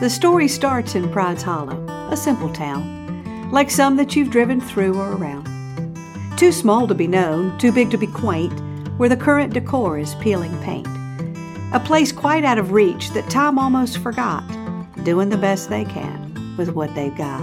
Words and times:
The 0.00 0.08
story 0.08 0.48
starts 0.48 0.94
in 0.94 1.12
Pride's 1.12 1.42
Hollow, 1.42 1.84
a 2.10 2.16
simple 2.16 2.50
town, 2.50 3.50
like 3.52 3.70
some 3.70 3.96
that 3.96 4.16
you've 4.16 4.30
driven 4.30 4.58
through 4.58 4.98
or 4.98 5.12
around. 5.12 5.46
Too 6.38 6.52
small 6.52 6.88
to 6.88 6.94
be 6.94 7.06
known, 7.06 7.58
too 7.58 7.70
big 7.70 7.90
to 7.90 7.98
be 7.98 8.06
quaint, 8.06 8.58
where 8.96 9.10
the 9.10 9.16
current 9.16 9.52
decor 9.52 9.98
is 9.98 10.14
peeling 10.14 10.58
paint. 10.62 10.86
A 11.74 11.82
place 11.84 12.12
quite 12.12 12.44
out 12.44 12.56
of 12.56 12.72
reach 12.72 13.10
that 13.10 13.28
time 13.28 13.58
almost 13.58 13.98
forgot, 13.98 14.42
doing 15.04 15.28
the 15.28 15.36
best 15.36 15.68
they 15.68 15.84
can 15.84 16.56
with 16.56 16.70
what 16.70 16.94
they've 16.94 17.14
got. 17.14 17.42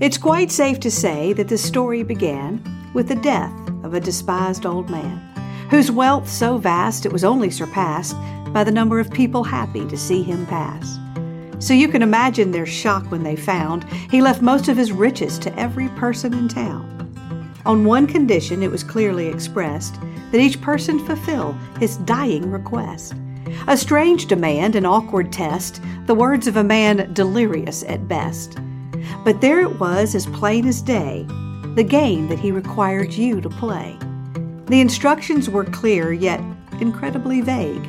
It's 0.00 0.18
quite 0.18 0.52
safe 0.52 0.78
to 0.80 0.90
say 0.90 1.32
that 1.32 1.48
the 1.48 1.58
story 1.58 2.04
began 2.04 2.62
with 2.94 3.08
the 3.08 3.16
death 3.16 3.52
of 3.82 3.92
a 3.92 3.98
despised 3.98 4.64
old 4.66 4.88
man, 4.88 5.20
whose 5.70 5.90
wealth 5.90 6.28
so 6.28 6.58
vast 6.58 7.06
it 7.06 7.12
was 7.12 7.24
only 7.24 7.50
surpassed 7.50 8.16
by 8.52 8.64
the 8.64 8.72
number 8.72 9.00
of 9.00 9.10
people 9.10 9.44
happy 9.44 9.86
to 9.86 9.96
see 9.96 10.22
him 10.22 10.46
pass. 10.46 10.98
So 11.58 11.72
you 11.72 11.88
can 11.88 12.02
imagine 12.02 12.50
their 12.50 12.66
shock 12.66 13.10
when 13.10 13.22
they 13.22 13.36
found 13.36 13.84
he 14.10 14.20
left 14.20 14.42
most 14.42 14.68
of 14.68 14.76
his 14.76 14.92
riches 14.92 15.38
to 15.40 15.58
every 15.58 15.88
person 15.90 16.34
in 16.34 16.48
town. 16.48 16.90
On 17.66 17.84
one 17.84 18.06
condition, 18.06 18.62
it 18.62 18.70
was 18.70 18.84
clearly 18.84 19.28
expressed 19.28 19.98
that 20.30 20.40
each 20.40 20.60
person 20.60 21.04
fulfill 21.06 21.52
his 21.80 21.96
dying 21.98 22.50
request. 22.50 23.14
A 23.68 23.76
strange 23.76 24.26
demand, 24.26 24.76
an 24.76 24.84
awkward 24.84 25.32
test, 25.32 25.80
the 26.06 26.14
words 26.14 26.46
of 26.46 26.56
a 26.56 26.64
man 26.64 27.12
delirious 27.14 27.82
at 27.84 28.08
best. 28.08 28.58
But 29.24 29.40
there 29.40 29.60
it 29.60 29.80
was, 29.80 30.14
as 30.14 30.26
plain 30.26 30.66
as 30.66 30.82
day, 30.82 31.24
the 31.74 31.84
game 31.84 32.28
that 32.28 32.38
he 32.38 32.52
required 32.52 33.12
you 33.14 33.40
to 33.40 33.48
play. 33.48 33.96
The 34.66 34.80
instructions 34.80 35.50
were 35.50 35.64
clear, 35.64 36.12
yet 36.12 36.40
incredibly 36.80 37.42
vague. 37.42 37.86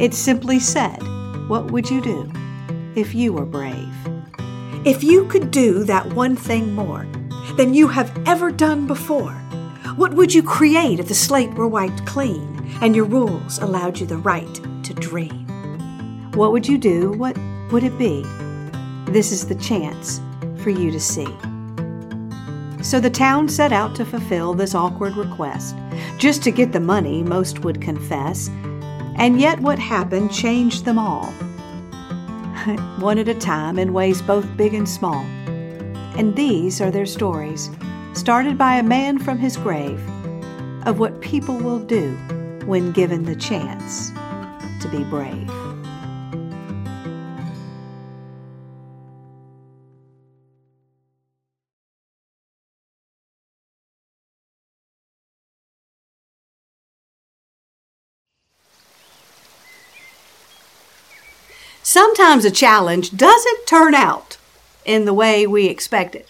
It 0.00 0.14
simply 0.14 0.58
said, 0.58 0.98
What 1.48 1.70
would 1.70 1.88
you 1.88 2.00
do 2.00 2.30
if 2.96 3.14
you 3.14 3.32
were 3.32 3.44
brave? 3.44 3.94
If 4.84 5.04
you 5.04 5.26
could 5.26 5.50
do 5.50 5.84
that 5.84 6.12
one 6.14 6.34
thing 6.34 6.74
more 6.74 7.06
than 7.56 7.72
you 7.72 7.88
have 7.88 8.16
ever 8.26 8.50
done 8.50 8.86
before, 8.86 9.32
what 9.96 10.14
would 10.14 10.34
you 10.34 10.42
create 10.42 11.00
if 11.00 11.08
the 11.08 11.14
slate 11.14 11.54
were 11.54 11.68
wiped 11.68 12.04
clean 12.04 12.68
and 12.82 12.94
your 12.94 13.04
rules 13.04 13.58
allowed 13.58 13.98
you 13.98 14.06
the 14.06 14.16
right 14.16 14.54
to 14.84 14.94
dream? 14.94 15.46
What 16.32 16.52
would 16.52 16.66
you 16.66 16.78
do? 16.78 17.12
What 17.12 17.36
would 17.70 17.84
it 17.84 17.96
be? 17.96 18.22
This 19.06 19.32
is 19.32 19.46
the 19.46 19.54
chance 19.54 20.20
for 20.62 20.70
you 20.70 20.90
to 20.90 21.00
see. 21.00 21.26
So 22.88 23.00
the 23.00 23.10
town 23.10 23.50
set 23.50 23.70
out 23.70 23.94
to 23.96 24.04
fulfill 24.06 24.54
this 24.54 24.74
awkward 24.74 25.14
request, 25.14 25.76
just 26.16 26.42
to 26.44 26.50
get 26.50 26.72
the 26.72 26.80
money, 26.80 27.22
most 27.22 27.58
would 27.58 27.82
confess. 27.82 28.48
And 29.16 29.38
yet, 29.38 29.60
what 29.60 29.78
happened 29.78 30.32
changed 30.32 30.86
them 30.86 30.98
all. 30.98 31.26
One 32.98 33.18
at 33.18 33.28
a 33.28 33.34
time, 33.34 33.78
in 33.78 33.92
ways 33.92 34.22
both 34.22 34.56
big 34.56 34.72
and 34.72 34.88
small. 34.88 35.22
And 36.16 36.34
these 36.34 36.80
are 36.80 36.90
their 36.90 37.04
stories, 37.04 37.68
started 38.14 38.56
by 38.56 38.76
a 38.76 38.82
man 38.82 39.18
from 39.18 39.36
his 39.36 39.58
grave, 39.58 40.00
of 40.86 40.98
what 40.98 41.20
people 41.20 41.58
will 41.58 41.80
do 41.80 42.14
when 42.64 42.92
given 42.92 43.24
the 43.24 43.36
chance 43.36 44.12
to 44.80 44.88
be 44.90 45.04
brave. 45.04 45.57
Sometimes 61.98 62.44
a 62.44 62.52
challenge 62.52 63.16
doesn't 63.16 63.66
turn 63.66 63.92
out 63.92 64.36
in 64.84 65.04
the 65.04 65.12
way 65.12 65.48
we 65.48 65.66
expected. 65.66 66.26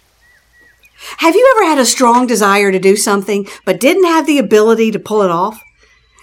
Have 1.18 1.34
you 1.34 1.54
ever 1.54 1.68
had 1.68 1.78
a 1.78 1.84
strong 1.84 2.26
desire 2.26 2.72
to 2.72 2.78
do 2.78 2.96
something 2.96 3.46
but 3.66 3.78
didn't 3.78 4.06
have 4.06 4.26
the 4.26 4.38
ability 4.38 4.90
to 4.92 4.98
pull 4.98 5.20
it 5.20 5.30
off? 5.30 5.62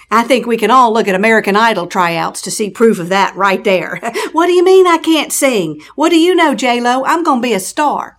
I 0.09 0.23
think 0.23 0.47
we 0.47 0.57
can 0.57 0.72
all 0.72 0.91
look 0.91 1.07
at 1.07 1.13
American 1.13 1.55
Idol 1.55 1.85
tryouts 1.85 2.41
to 2.41 2.50
see 2.50 2.72
proof 2.72 2.97
of 2.97 3.09
that 3.09 3.35
right 3.35 3.63
there. 3.63 4.00
what 4.31 4.47
do 4.47 4.53
you 4.53 4.63
mean 4.63 4.88
I 4.88 4.97
can't 4.97 5.31
sing? 5.31 5.79
What 5.94 6.09
do 6.09 6.19
you 6.19 6.34
know, 6.34 6.55
J-Lo? 6.55 7.03
I'm 7.05 7.23
going 7.23 7.39
to 7.44 7.47
be 7.47 7.53
a 7.53 7.59
star. 7.59 8.17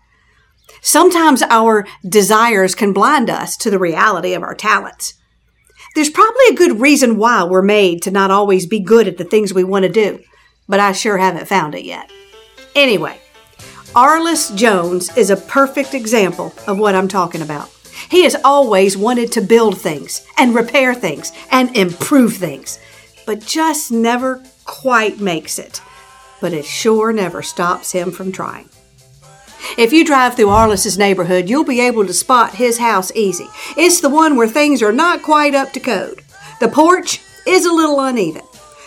Sometimes 0.80 1.42
our 1.42 1.88
desires 2.08 2.76
can 2.76 2.92
blind 2.92 3.30
us 3.30 3.56
to 3.56 3.68
the 3.68 3.80
reality 3.80 4.32
of 4.32 4.44
our 4.44 4.54
talents. 4.54 5.14
There's 5.96 6.08
probably 6.08 6.44
a 6.50 6.54
good 6.54 6.80
reason 6.80 7.16
why 7.16 7.42
we're 7.42 7.62
made 7.62 8.00
to 8.02 8.12
not 8.12 8.30
always 8.30 8.64
be 8.64 8.78
good 8.78 9.08
at 9.08 9.16
the 9.16 9.24
things 9.24 9.52
we 9.52 9.64
want 9.64 9.82
to 9.82 9.88
do 9.88 10.20
but 10.68 10.80
I 10.80 10.92
sure 10.92 11.18
haven't 11.18 11.48
found 11.48 11.74
it 11.74 11.84
yet. 11.84 12.10
Anyway, 12.74 13.18
Arliss 13.94 14.54
Jones 14.54 15.16
is 15.16 15.30
a 15.30 15.36
perfect 15.36 15.94
example 15.94 16.52
of 16.66 16.78
what 16.78 16.94
I'm 16.94 17.08
talking 17.08 17.42
about. 17.42 17.70
He 18.10 18.24
has 18.24 18.36
always 18.44 18.96
wanted 18.96 19.32
to 19.32 19.40
build 19.40 19.78
things 19.78 20.26
and 20.36 20.54
repair 20.54 20.94
things 20.94 21.32
and 21.50 21.74
improve 21.76 22.36
things, 22.36 22.78
but 23.24 23.40
just 23.40 23.90
never 23.90 24.42
quite 24.64 25.18
makes 25.20 25.58
it. 25.58 25.80
But 26.40 26.52
it 26.52 26.64
sure 26.64 27.12
never 27.12 27.42
stops 27.42 27.92
him 27.92 28.10
from 28.10 28.32
trying. 28.32 28.68
If 29.78 29.92
you 29.92 30.04
drive 30.04 30.36
through 30.36 30.46
Arliss's 30.46 30.98
neighborhood, 30.98 31.48
you'll 31.48 31.64
be 31.64 31.80
able 31.80 32.06
to 32.06 32.12
spot 32.12 32.54
his 32.54 32.78
house 32.78 33.10
easy. 33.14 33.48
It's 33.76 34.00
the 34.00 34.10
one 34.10 34.36
where 34.36 34.46
things 34.46 34.82
are 34.82 34.92
not 34.92 35.22
quite 35.22 35.54
up 35.54 35.72
to 35.72 35.80
code. 35.80 36.22
The 36.60 36.68
porch 36.68 37.20
is 37.46 37.64
a 37.64 37.72
little 37.72 38.00
uneven. 38.00 38.42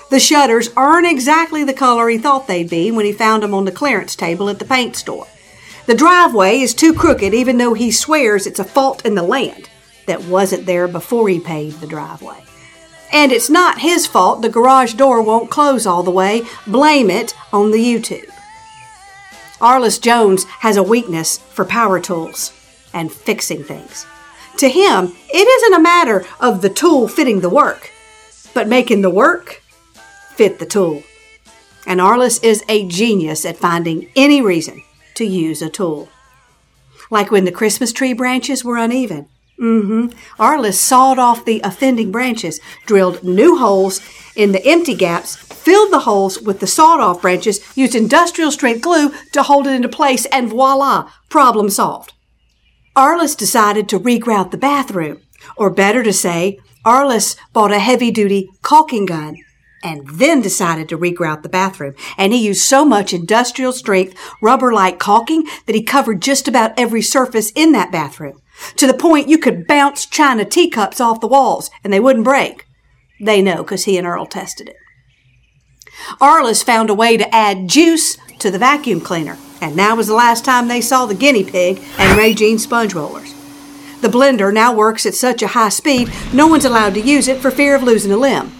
The 0.10 0.20
shutters 0.20 0.70
aren't 0.76 1.06
exactly 1.06 1.64
the 1.64 1.74
color 1.74 2.10
he 2.10 2.18
thought 2.18 2.48
they'd 2.48 2.70
be 2.70 2.90
when 2.90 3.06
he 3.06 3.12
found 3.12 3.44
them 3.44 3.54
on 3.54 3.66
the 3.66 3.72
clearance 3.72 4.16
table 4.16 4.50
at 4.50 4.58
the 4.58 4.66
paint 4.66 4.96
store. 4.96 5.28
The 5.86 5.96
driveway 5.96 6.60
is 6.60 6.74
too 6.74 6.94
crooked, 6.94 7.34
even 7.34 7.58
though 7.58 7.74
he 7.74 7.92
swears 7.92 8.48
it's 8.48 8.60
a 8.60 8.64
fault 8.64 9.06
in 9.06 9.16
the 9.16 9.24
land 9.24 9.70
that 10.08 10.24
wasn't 10.24 10.66
there 10.66 10.88
before 10.88 11.30
he 11.30 11.40
paved 11.40 11.80
the 11.80 11.88
driveway. 11.88 12.44
And 13.12 13.32
it's 13.32 13.50
not 13.50 13.82
his 13.82 14.08
fault 14.08 14.42
the 14.42 14.50
garage 14.50 14.94
door 14.94 15.22
won't 15.22 15.52
close 15.52 15.86
all 15.86 16.04
the 16.04 16.12
way. 16.12 16.44
Blame 16.66 17.10
it 17.10 17.36
on 17.54 17.72
the 17.72 17.78
YouTube. 17.78 18.30
Arliss 19.62 20.00
Jones 20.00 20.46
has 20.60 20.78
a 20.78 20.84
weakness 20.84 21.38
for 21.38 21.66
power 21.66 22.00
tools 22.00 22.54
and 22.94 23.12
fixing 23.12 23.64
things. 23.64 24.06
To 24.58 24.70
him, 24.70 25.16
it 25.34 25.48
isn't 25.48 25.74
a 25.74 25.82
matter 25.82 26.26
of 26.40 26.62
the 26.62 26.70
tool 26.70 27.08
fitting 27.08 27.42
the 27.42 27.50
work, 27.50 27.92
but 28.54 28.68
making 28.68 29.02
the 29.02 29.10
work 29.10 29.62
fit 30.40 30.58
the 30.58 30.66
tool. 30.66 31.04
And 31.86 32.00
Arliss 32.00 32.42
is 32.42 32.64
a 32.70 32.88
genius 32.88 33.44
at 33.44 33.58
finding 33.58 34.10
any 34.16 34.42
reason 34.42 34.82
to 35.16 35.26
use 35.26 35.62
a 35.62 35.70
tool. 35.70 36.08
Like 37.12 37.30
when 37.30 37.44
the 37.44 37.52
Christmas 37.52 37.92
tree 37.92 38.14
branches 38.14 38.64
were 38.64 38.78
uneven. 38.78 39.28
Mm-hmm. 39.60 40.18
Arliss 40.42 40.76
sawed 40.76 41.20
off 41.20 41.44
the 41.44 41.60
offending 41.62 42.10
branches, 42.10 42.62
drilled 42.86 43.22
new 43.22 43.58
holes 43.58 44.00
in 44.34 44.54
the 44.54 44.66
empty 44.66 44.96
gaps, 44.96 45.36
filled 45.36 45.92
the 45.92 46.06
holes 46.08 46.40
with 46.40 46.62
the 46.62 46.68
sawed 46.68 47.02
off 47.02 47.22
branches, 47.22 47.60
used 47.76 47.94
industrial 47.94 48.54
strength 48.54 48.80
glue 48.82 49.12
to 49.34 49.44
hold 49.44 49.68
it 49.68 49.76
into 49.76 49.90
place, 49.90 50.26
and 50.28 50.48
voila, 50.48 51.12
problem 51.28 51.70
solved. 51.70 52.14
Arliss 52.96 53.36
decided 53.36 53.90
to 53.90 54.00
regrout 54.00 54.52
the 54.52 54.58
bathroom, 54.58 55.20
or 55.58 55.70
better 55.70 56.02
to 56.02 56.14
say, 56.14 56.58
Arliss 56.86 57.36
bought 57.52 57.74
a 57.74 57.80
heavy 57.80 58.10
duty 58.10 58.48
caulking 58.62 59.06
gun 59.06 59.36
and 59.84 60.08
then 60.08 60.42
decided 60.42 60.90
to 60.90 60.98
regrout 60.98 61.44
the 61.44 61.50
bathroom. 61.50 61.96
And 62.18 62.34
he 62.34 62.46
used 62.46 62.62
so 62.62 62.86
much 62.86 63.14
industrial 63.14 63.74
strength 63.74 64.20
rubber 64.42 64.74
like 64.74 65.00
caulking 65.00 65.48
that 65.66 65.76
he 65.76 65.84
covered 65.84 66.22
just 66.22 66.48
about 66.48 66.78
every 66.78 67.02
surface 67.02 67.52
in 67.56 67.72
that 67.74 67.92
bathroom 67.92 68.42
to 68.76 68.88
the 68.88 68.94
point 68.94 69.30
you 69.30 69.38
could 69.38 69.68
bounce 69.68 70.06
china 70.06 70.46
teacups 70.46 71.00
off 71.00 71.22
the 71.22 71.28
walls 71.28 71.70
and 71.84 71.92
they 71.94 72.00
wouldn't 72.00 72.26
break. 72.26 72.66
They 73.20 73.42
know 73.42 73.58
because 73.58 73.86
he 73.86 73.98
and 73.98 74.08
Earl 74.08 74.26
tested 74.26 74.70
it. 74.70 74.76
Arliss 76.22 76.64
found 76.64 76.90
a 76.90 76.94
way 76.94 77.18
to 77.18 77.36
add 77.36 77.68
juice 77.68 78.18
to 78.40 78.50
the 78.50 78.60
vacuum 78.60 79.02
cleaner, 79.02 79.38
and 79.60 79.76
now 79.76 79.96
was 79.96 80.08
the 80.08 80.14
last 80.14 80.46
time 80.46 80.68
they 80.68 80.80
saw 80.80 81.06
the 81.06 81.14
guinea 81.14 81.44
pig 81.44 81.82
and 81.98 82.18
Ray 82.18 82.34
Jean 82.34 82.58
sponge 82.58 82.94
rollers. 82.94 83.34
The 84.02 84.08
blender 84.08 84.54
now 84.54 84.74
works 84.74 85.06
at 85.06 85.14
such 85.14 85.42
a 85.42 85.48
high 85.48 85.70
speed, 85.70 86.10
no 86.34 86.48
one's 86.48 86.64
allowed 86.64 86.94
to 86.94 87.02
use 87.02 87.28
it 87.28 87.42
for 87.42 87.52
fear 87.52 87.76
of 87.76 87.84
losing 87.84 88.14
a 88.14 88.18
limb. 88.18 88.59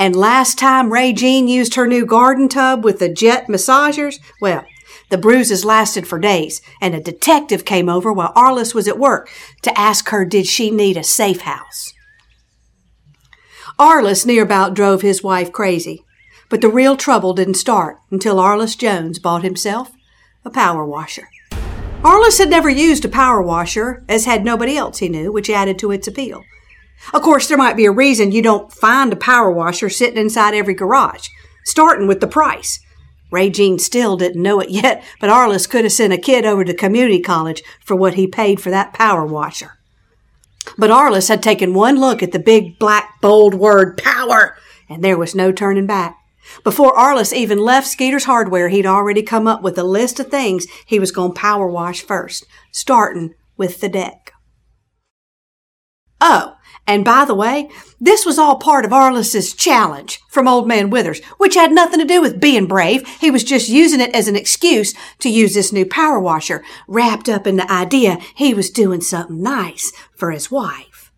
And 0.00 0.16
last 0.16 0.58
time 0.58 0.90
Ray 0.90 1.12
Jean 1.12 1.46
used 1.46 1.74
her 1.74 1.86
new 1.86 2.06
garden 2.06 2.48
tub 2.48 2.84
with 2.84 3.00
the 3.00 3.08
jet 3.10 3.48
massagers, 3.48 4.18
well, 4.40 4.64
the 5.10 5.18
bruises 5.18 5.62
lasted 5.62 6.08
for 6.08 6.18
days, 6.18 6.62
and 6.80 6.94
a 6.94 7.02
detective 7.02 7.66
came 7.66 7.90
over 7.90 8.10
while 8.10 8.32
Arliss 8.34 8.74
was 8.74 8.88
at 8.88 8.98
work 8.98 9.28
to 9.60 9.78
ask 9.78 10.08
her 10.08 10.24
did 10.24 10.46
she 10.46 10.70
need 10.70 10.96
a 10.96 11.04
safe 11.04 11.42
house. 11.42 11.92
Arliss 13.78 14.24
near 14.24 14.42
about 14.42 14.72
drove 14.72 15.02
his 15.02 15.22
wife 15.22 15.52
crazy, 15.52 16.02
but 16.48 16.62
the 16.62 16.70
real 16.70 16.96
trouble 16.96 17.34
didn't 17.34 17.54
start 17.54 17.98
until 18.10 18.36
Arliss 18.40 18.78
Jones 18.78 19.18
bought 19.18 19.42
himself 19.42 19.92
a 20.46 20.50
power 20.50 20.82
washer. 20.86 21.28
Arliss 22.02 22.38
had 22.38 22.48
never 22.48 22.70
used 22.70 23.04
a 23.04 23.08
power 23.10 23.42
washer, 23.42 24.02
as 24.08 24.24
had 24.24 24.46
nobody 24.46 24.78
else 24.78 25.00
he 25.00 25.10
knew, 25.10 25.30
which 25.30 25.50
added 25.50 25.78
to 25.78 25.90
its 25.90 26.08
appeal. 26.08 26.42
Of 27.12 27.22
course, 27.22 27.48
there 27.48 27.58
might 27.58 27.76
be 27.76 27.86
a 27.86 27.90
reason 27.90 28.32
you 28.32 28.42
don't 28.42 28.72
find 28.72 29.12
a 29.12 29.16
power 29.16 29.50
washer 29.50 29.88
sitting 29.88 30.18
inside 30.18 30.54
every 30.54 30.74
garage, 30.74 31.28
starting 31.64 32.06
with 32.06 32.20
the 32.20 32.26
price. 32.26 32.80
Ray 33.30 33.50
Jean 33.50 33.78
still 33.78 34.16
didn't 34.16 34.42
know 34.42 34.60
it 34.60 34.70
yet, 34.70 35.04
but 35.20 35.30
Arliss 35.30 35.68
could 35.68 35.84
have 35.84 35.92
sent 35.92 36.12
a 36.12 36.18
kid 36.18 36.44
over 36.44 36.64
to 36.64 36.74
community 36.74 37.20
college 37.20 37.62
for 37.84 37.94
what 37.94 38.14
he 38.14 38.26
paid 38.26 38.60
for 38.60 38.70
that 38.70 38.92
power 38.92 39.24
washer. 39.24 39.78
But 40.76 40.90
Arliss 40.90 41.28
had 41.28 41.42
taken 41.42 41.74
one 41.74 41.98
look 41.98 42.22
at 42.22 42.32
the 42.32 42.38
big 42.38 42.78
black 42.78 43.20
bold 43.20 43.54
word 43.54 43.96
power, 43.96 44.56
and 44.88 45.02
there 45.02 45.18
was 45.18 45.34
no 45.34 45.52
turning 45.52 45.86
back. 45.86 46.16
Before 46.64 46.96
Arliss 46.96 47.32
even 47.32 47.58
left 47.58 47.86
Skeeter's 47.86 48.24
Hardware, 48.24 48.68
he'd 48.68 48.86
already 48.86 49.22
come 49.22 49.46
up 49.46 49.62
with 49.62 49.78
a 49.78 49.84
list 49.84 50.18
of 50.18 50.28
things 50.28 50.66
he 50.84 50.98
was 50.98 51.12
going 51.12 51.32
to 51.32 51.40
power 51.40 51.68
wash 51.68 52.02
first, 52.02 52.44
starting 52.72 53.34
with 53.56 53.80
the 53.80 53.88
deck. 53.88 54.32
Oh, 56.20 56.56
and 56.90 57.04
by 57.04 57.24
the 57.24 57.36
way, 57.36 57.70
this 58.00 58.26
was 58.26 58.36
all 58.36 58.56
part 58.56 58.84
of 58.84 58.92
Arliss's 58.92 59.54
challenge 59.54 60.18
from 60.28 60.48
Old 60.48 60.66
Man 60.66 60.90
Withers, 60.90 61.24
which 61.38 61.54
had 61.54 61.70
nothing 61.70 62.00
to 62.00 62.04
do 62.04 62.20
with 62.20 62.40
being 62.40 62.66
brave. 62.66 63.06
He 63.20 63.30
was 63.30 63.44
just 63.44 63.68
using 63.68 64.00
it 64.00 64.12
as 64.12 64.26
an 64.26 64.34
excuse 64.34 64.92
to 65.20 65.28
use 65.28 65.54
this 65.54 65.72
new 65.72 65.86
power 65.86 66.18
washer, 66.18 66.64
wrapped 66.88 67.28
up 67.28 67.46
in 67.46 67.54
the 67.54 67.70
idea 67.70 68.18
he 68.34 68.52
was 68.52 68.70
doing 68.70 69.00
something 69.02 69.40
nice 69.40 69.92
for 70.16 70.32
his 70.32 70.50
wife. 70.50 71.12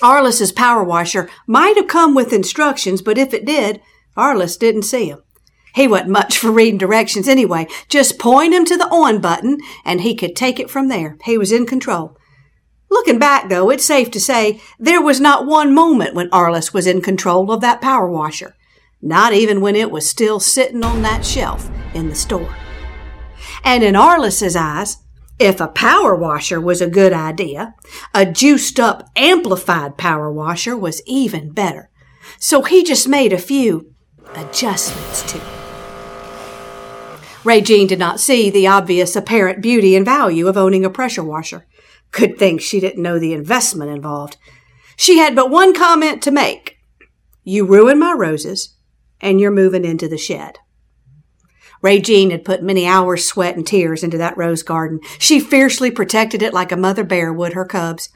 Arliss's 0.00 0.52
power 0.52 0.84
washer 0.84 1.28
might 1.48 1.76
have 1.76 1.88
come 1.88 2.14
with 2.14 2.32
instructions, 2.32 3.02
but 3.02 3.18
if 3.18 3.34
it 3.34 3.44
did, 3.44 3.80
Arliss 4.16 4.56
didn't 4.56 4.82
see 4.82 5.06
see 5.06 5.10
'em. 5.10 5.22
He 5.74 5.88
wasn't 5.88 6.10
much 6.10 6.38
for 6.38 6.52
reading 6.52 6.78
directions 6.78 7.26
anyway. 7.26 7.66
Just 7.88 8.20
point 8.20 8.54
him 8.54 8.64
to 8.66 8.76
the 8.76 8.86
on 8.86 9.20
button 9.20 9.58
and 9.84 10.02
he 10.02 10.14
could 10.14 10.36
take 10.36 10.60
it 10.60 10.70
from 10.70 10.86
there. 10.86 11.16
He 11.24 11.36
was 11.36 11.50
in 11.50 11.66
control. 11.66 12.17
Looking 12.90 13.18
back, 13.18 13.48
though, 13.48 13.70
it's 13.70 13.84
safe 13.84 14.10
to 14.12 14.20
say 14.20 14.60
there 14.78 15.02
was 15.02 15.20
not 15.20 15.46
one 15.46 15.74
moment 15.74 16.14
when 16.14 16.30
Arliss 16.30 16.72
was 16.72 16.86
in 16.86 17.02
control 17.02 17.52
of 17.52 17.60
that 17.60 17.80
power 17.80 18.10
washer, 18.10 18.56
not 19.02 19.32
even 19.32 19.60
when 19.60 19.76
it 19.76 19.90
was 19.90 20.08
still 20.08 20.40
sitting 20.40 20.82
on 20.84 21.02
that 21.02 21.24
shelf 21.24 21.70
in 21.94 22.08
the 22.08 22.14
store. 22.14 22.54
And 23.64 23.84
in 23.84 23.94
Arliss's 23.94 24.56
eyes, 24.56 24.98
if 25.38 25.60
a 25.60 25.68
power 25.68 26.16
washer 26.16 26.60
was 26.60 26.80
a 26.80 26.88
good 26.88 27.12
idea, 27.12 27.74
a 28.14 28.26
juiced 28.26 28.80
up, 28.80 29.08
amplified 29.14 29.96
power 29.96 30.32
washer 30.32 30.76
was 30.76 31.02
even 31.06 31.52
better. 31.52 31.90
So 32.38 32.62
he 32.62 32.82
just 32.82 33.08
made 33.08 33.32
a 33.32 33.38
few 33.38 33.94
adjustments 34.34 35.22
to 35.32 35.38
it. 35.38 35.44
Ray 37.44 37.60
Jean 37.60 37.86
did 37.86 37.98
not 37.98 38.20
see 38.20 38.50
the 38.50 38.66
obvious 38.66 39.14
apparent 39.14 39.62
beauty 39.62 39.94
and 39.94 40.04
value 40.04 40.48
of 40.48 40.56
owning 40.56 40.84
a 40.84 40.90
pressure 40.90 41.22
washer. 41.22 41.66
Good 42.10 42.38
thing 42.38 42.58
she 42.58 42.80
didn't 42.80 43.02
know 43.02 43.18
the 43.18 43.32
investment 43.32 43.90
involved. 43.90 44.36
She 44.96 45.18
had 45.18 45.36
but 45.36 45.50
one 45.50 45.74
comment 45.74 46.22
to 46.22 46.30
make. 46.30 46.78
You 47.44 47.64
ruin 47.64 47.98
my 47.98 48.12
roses, 48.12 48.76
and 49.20 49.40
you're 49.40 49.50
moving 49.50 49.84
into 49.84 50.08
the 50.08 50.18
shed. 50.18 50.58
Ray 51.80 52.00
Jean 52.00 52.30
had 52.30 52.44
put 52.44 52.62
many 52.62 52.86
hours' 52.86 53.24
sweat 53.24 53.56
and 53.56 53.66
tears 53.66 54.02
into 54.02 54.18
that 54.18 54.36
rose 54.36 54.62
garden. 54.62 55.00
She 55.18 55.38
fiercely 55.38 55.90
protected 55.90 56.42
it 56.42 56.52
like 56.52 56.72
a 56.72 56.76
mother 56.76 57.04
bear 57.04 57.32
would 57.32 57.52
her 57.52 57.64
cubs. 57.64 58.08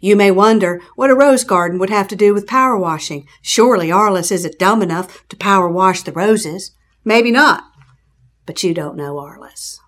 You 0.00 0.14
may 0.14 0.30
wonder 0.30 0.80
what 0.94 1.10
a 1.10 1.14
rose 1.16 1.44
garden 1.44 1.78
would 1.78 1.90
have 1.90 2.08
to 2.08 2.16
do 2.16 2.32
with 2.32 2.46
power 2.46 2.76
washing. 2.76 3.26
Surely 3.42 3.88
Arliss 3.88 4.30
isn't 4.30 4.58
dumb 4.58 4.82
enough 4.82 5.26
to 5.28 5.36
power 5.36 5.68
wash 5.68 6.02
the 6.02 6.12
roses. 6.12 6.72
Maybe 7.04 7.32
not. 7.32 7.64
But 8.46 8.62
you 8.62 8.74
don't 8.74 8.96
know 8.96 9.16
Arliss. 9.16 9.78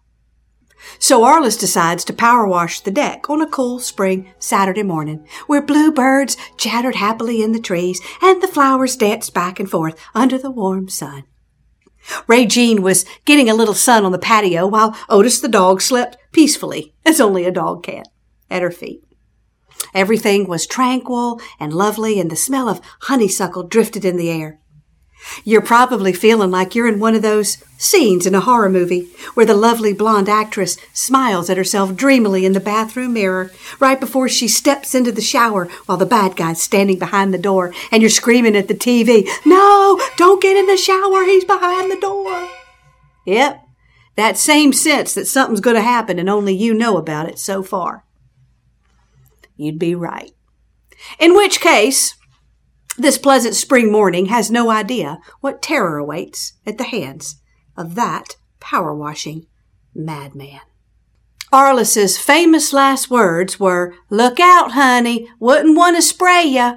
So 1.03 1.25
Arliss 1.25 1.59
decides 1.59 2.05
to 2.05 2.13
power 2.13 2.47
wash 2.47 2.81
the 2.81 2.91
deck 2.91 3.31
on 3.31 3.41
a 3.41 3.47
cool 3.47 3.79
spring 3.79 4.35
Saturday 4.39 4.83
morning, 4.83 5.27
where 5.47 5.63
bluebirds 5.63 6.37
chattered 6.59 6.95
happily 6.95 7.43
in 7.43 7.53
the 7.53 7.59
trees 7.59 8.03
and 8.21 8.43
the 8.43 8.47
flowers 8.47 8.97
danced 8.97 9.33
back 9.33 9.59
and 9.59 9.69
forth 9.69 9.99
under 10.15 10.37
the 10.37 10.51
warm 10.51 10.91
sun. 10.91 11.25
Ray 12.27 12.45
Jean 12.45 12.83
was 12.83 13.07
getting 13.25 13.49
a 13.49 13.55
little 13.55 13.75
sun 13.75 14.05
on 14.05 14.13
the 14.13 14.19
patio 14.19 14.67
while 14.67 14.95
Otis 15.09 15.41
the 15.41 15.49
dog 15.49 15.81
slept 15.81 16.19
peacefully, 16.33 16.95
as 17.07 17.19
only 17.19 17.47
a 17.47 17.51
dog 17.51 17.83
can, 17.83 18.05
at 18.51 18.63
her 18.63 18.71
feet. 18.71 19.03
Everything 19.95 20.47
was 20.47 20.67
tranquil 20.67 21.41
and 21.59 21.73
lovely, 21.73 22.21
and 22.21 22.31
the 22.31 22.37
smell 22.37 22.69
of 22.69 22.83
honeysuckle 23.03 23.63
drifted 23.63 24.05
in 24.05 24.19
the 24.19 24.29
air. 24.29 24.61
You're 25.45 25.61
probably 25.61 26.13
feeling 26.13 26.51
like 26.51 26.75
you're 26.75 26.89
in 26.89 26.99
one 26.99 27.15
of 27.15 27.23
those 27.23 27.63
scenes 27.79 28.27
in 28.27 28.35
a 28.35 28.41
horror 28.41 28.69
movie 28.69 29.09
where 29.35 29.47
the 29.47 29.55
lovely 29.55 29.93
blonde 29.93 30.29
actress 30.29 30.77
smiles 30.93 31.49
at 31.49 31.57
herself 31.57 31.97
dreamily 31.97 32.45
in 32.45 32.53
the 32.53 32.61
bathroom 32.61 33.15
mirror 33.15 33.51
right 33.79 33.99
before 33.99 34.29
she 34.29 34.49
steps 34.49 34.95
into 34.95 35.13
the 35.13 35.21
shower 35.21 35.67
while 35.87 35.99
the 35.99 36.07
bad 36.07 36.37
guy's 36.37 36.61
standing 36.61 36.99
behind 36.99 37.33
the 37.33 37.39
door 37.39 37.73
and 37.91 38.03
you're 38.03 38.11
screaming 38.11 38.57
at 38.57 38.69
the 38.69 38.75
TV, 38.75 39.27
No, 39.47 40.01
don't 40.17 40.43
get 40.43 40.57
in 40.57 40.67
the 40.67 40.77
shower, 40.77 41.25
he's 41.25 41.45
behind 41.45 41.91
the 41.91 42.01
door. 42.01 42.49
Yep, 43.25 43.65
that 44.17 44.37
same 44.37 44.73
sense 44.73 45.15
that 45.15 45.27
something's 45.27 45.61
going 45.61 45.77
to 45.77 45.83
happen 45.83 46.19
and 46.19 46.29
only 46.29 46.55
you 46.55 46.75
know 46.75 46.97
about 46.97 47.29
it 47.29 47.39
so 47.39 47.63
far. 47.63 48.05
You'd 49.57 49.79
be 49.79 49.95
right. 49.95 50.33
In 51.19 51.35
which 51.35 51.61
case, 51.61 52.15
this 53.03 53.19
pleasant 53.19 53.55
spring 53.55 53.91
morning 53.91 54.27
has 54.27 54.51
no 54.51 54.71
idea 54.71 55.19
what 55.41 55.63
terror 55.63 55.99
awaits 55.99 56.55
at 56.67 56.79
the 56.79 56.85
hands 56.85 57.37
of 57.77 57.95
that 57.95 58.37
power 58.61 58.95
washing 58.95 59.47
madman. 59.95 60.61
Arliss's 61.53 62.17
famous 62.17 62.73
last 62.73 63.11
words 63.11 63.59
were, 63.59 63.95
Look 64.09 64.39
out, 64.39 64.73
honey, 64.73 65.29
wouldn't 65.41 65.77
want 65.77 65.97
to 65.97 66.03
spray 66.03 66.45
ya. 66.45 66.77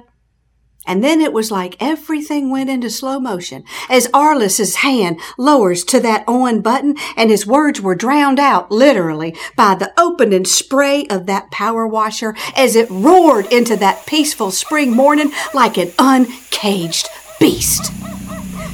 And 0.86 1.02
then 1.02 1.20
it 1.20 1.32
was 1.32 1.50
like 1.50 1.76
everything 1.80 2.50
went 2.50 2.68
into 2.68 2.90
slow 2.90 3.18
motion 3.18 3.64
as 3.88 4.08
Arliss's 4.08 4.76
hand 4.76 5.18
lowers 5.38 5.82
to 5.84 6.00
that 6.00 6.24
on 6.28 6.60
button 6.60 6.96
and 7.16 7.30
his 7.30 7.46
words 7.46 7.80
were 7.80 7.94
drowned 7.94 8.38
out 8.38 8.70
literally 8.70 9.34
by 9.56 9.74
the 9.74 9.92
opening 9.98 10.44
spray 10.44 11.06
of 11.06 11.26
that 11.26 11.50
power 11.50 11.86
washer 11.86 12.34
as 12.54 12.76
it 12.76 12.90
roared 12.90 13.50
into 13.52 13.76
that 13.76 14.06
peaceful 14.06 14.50
spring 14.50 14.90
morning 14.90 15.32
like 15.54 15.78
an 15.78 15.92
uncaged 15.98 17.08
beast. 17.40 17.90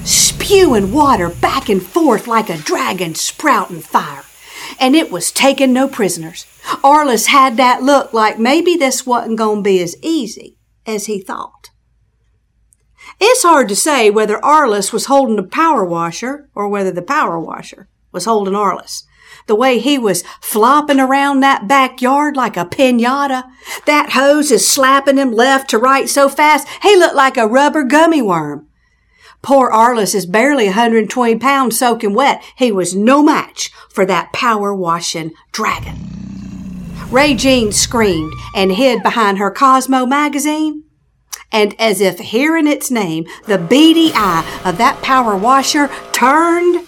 Spewing 0.05 0.93
water 0.93 1.29
back 1.29 1.69
and 1.69 1.83
forth 1.83 2.27
like 2.27 2.51
a 2.51 2.59
dragon 2.59 3.15
sprouting 3.15 3.81
fire. 3.81 4.25
And 4.79 4.97
it 4.97 5.13
was 5.13 5.31
taking 5.31 5.73
no 5.73 5.89
prisoners. 5.89 6.47
Arliss 6.83 7.27
had 7.27 7.57
that 7.57 7.83
look 7.83 8.13
like 8.13 8.39
maybe 8.39 8.77
this 8.77 9.07
wasn't 9.07 9.39
going 9.39 9.59
to 9.59 9.63
be 9.63 9.81
as 9.83 9.97
easy 10.03 10.57
as 10.87 11.07
he 11.07 11.21
thought. 11.21 11.70
It's 13.21 13.43
hard 13.43 13.69
to 13.69 13.77
say 13.77 14.09
whether 14.09 14.39
Arliss 14.39 14.95
was 14.95 15.05
holding 15.05 15.37
the 15.37 15.43
power 15.43 15.85
washer 15.85 16.49
or 16.55 16.69
whether 16.69 16.91
the 16.91 17.03
power 17.03 17.39
washer 17.39 17.87
was 18.13 18.25
holding 18.25 18.55
Arliss. 18.55 19.05
The 19.47 19.55
way 19.55 19.79
he 19.79 19.99
was 19.99 20.25
flopping 20.41 20.99
around 20.99 21.41
that 21.41 21.69
backyard 21.69 22.35
like 22.35 22.57
a 22.57 22.65
pinata. 22.65 23.45
That 23.85 24.13
hose 24.13 24.51
is 24.51 24.67
slapping 24.67 25.19
him 25.19 25.33
left 25.33 25.69
to 25.71 25.79
right 25.79 26.09
so 26.09 26.31
fast 26.31 26.67
he 26.83 26.97
looked 26.97 27.15
like 27.15 27.37
a 27.37 27.47
rubber 27.47 27.85
gummy 27.85 28.23
worm. 28.23 28.67
Poor 29.43 29.71
Arliss 29.71 30.15
is 30.15 30.27
barely 30.27 30.67
120 30.67 31.37
pounds 31.37 31.79
soaking 31.79 32.15
wet. 32.15 32.43
He 32.57 32.73
was 32.73 32.95
no 32.95 33.23
match 33.23 33.71
for 33.91 34.07
that 34.07 34.33
power 34.33 34.75
washing 34.75 35.33
dragon. 35.53 35.97
Ray 37.11 37.35
Jean 37.35 37.73
screamed 37.73 38.33
and 38.55 38.73
hid 38.73 39.03
behind 39.03 39.39
her 39.39 39.51
Cosmo 39.51 40.07
magazine 40.07 40.85
and 41.53 41.75
as 41.79 42.01
if 42.01 42.19
hearing 42.19 42.67
its 42.67 42.91
name, 42.91 43.27
the 43.47 43.59
beady 43.59 44.13
eye 44.15 44.61
of 44.65 44.79
that 44.79 45.03
power 45.03 45.37
washer 45.37 45.91
turned 46.13 46.87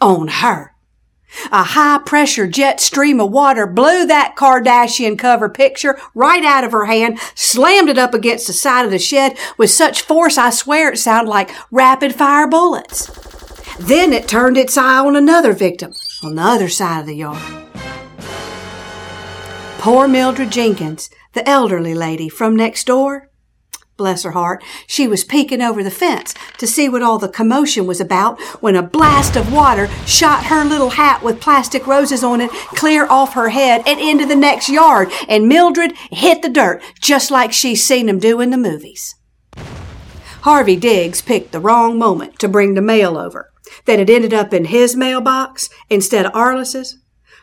on 0.00 0.28
her. 0.28 0.72
A 1.52 1.62
high 1.62 1.98
pressure 2.04 2.46
jet 2.46 2.80
stream 2.80 3.20
of 3.20 3.30
water 3.30 3.66
blew 3.66 4.06
that 4.06 4.36
Kardashian 4.36 5.18
cover 5.18 5.48
picture 5.48 5.98
right 6.14 6.44
out 6.44 6.64
of 6.64 6.72
her 6.72 6.86
hand, 6.86 7.18
slammed 7.34 7.88
it 7.88 7.98
up 7.98 8.14
against 8.14 8.46
the 8.46 8.52
side 8.52 8.84
of 8.84 8.90
the 8.90 8.98
shed 8.98 9.36
with 9.58 9.70
such 9.70 10.02
force 10.02 10.38
I 10.38 10.50
swear 10.50 10.92
it 10.92 10.98
sounded 10.98 11.30
like 11.30 11.50
rapid 11.70 12.14
fire 12.14 12.48
bullets. 12.48 13.10
Then 13.78 14.12
it 14.12 14.28
turned 14.28 14.56
its 14.56 14.78
eye 14.78 14.98
on 14.98 15.16
another 15.16 15.52
victim 15.52 15.92
on 16.22 16.36
the 16.36 16.42
other 16.42 16.68
side 16.68 17.00
of 17.00 17.06
the 17.06 17.16
yard. 17.16 17.42
Poor 19.78 20.08
Mildred 20.08 20.50
Jenkins, 20.50 21.10
the 21.34 21.46
elderly 21.48 21.94
lady 21.94 22.28
from 22.28 22.56
next 22.56 22.86
door, 22.86 23.30
bless 23.96 24.22
her 24.22 24.32
heart, 24.32 24.62
she 24.86 25.08
was 25.08 25.24
peeking 25.24 25.62
over 25.62 25.82
the 25.82 25.90
fence 25.90 26.34
to 26.58 26.66
see 26.66 26.88
what 26.88 27.02
all 27.02 27.18
the 27.18 27.28
commotion 27.28 27.86
was 27.86 28.00
about 28.00 28.40
when 28.60 28.76
a 28.76 28.82
blast 28.82 29.36
of 29.36 29.52
water 29.52 29.88
shot 30.06 30.46
her 30.46 30.64
little 30.64 30.90
hat 30.90 31.22
with 31.22 31.40
plastic 31.40 31.86
roses 31.86 32.22
on 32.22 32.40
it 32.40 32.50
clear 32.50 33.06
off 33.06 33.34
her 33.34 33.48
head 33.48 33.82
and 33.86 34.00
into 34.00 34.26
the 34.26 34.36
next 34.36 34.68
yard, 34.68 35.10
and 35.28 35.48
Mildred 35.48 35.92
hit 36.10 36.42
the 36.42 36.48
dirt 36.48 36.82
just 37.00 37.30
like 37.30 37.52
she's 37.52 37.86
seen 37.86 38.06
them 38.06 38.18
do 38.18 38.40
in 38.40 38.50
the 38.50 38.56
movies. 38.56 39.14
Harvey 40.42 40.76
Diggs 40.76 41.22
picked 41.22 41.52
the 41.52 41.60
wrong 41.60 41.98
moment 41.98 42.38
to 42.38 42.48
bring 42.48 42.74
the 42.74 42.82
mail 42.82 43.18
over, 43.18 43.50
that 43.86 43.98
it 43.98 44.10
ended 44.10 44.32
up 44.32 44.54
in 44.54 44.66
his 44.66 44.94
mailbox 44.94 45.68
instead 45.90 46.24
of 46.24 46.34
Arliss's. 46.34 46.98